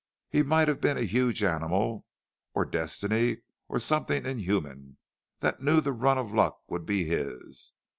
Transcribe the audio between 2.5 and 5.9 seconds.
or destiny, or something inhuman that knew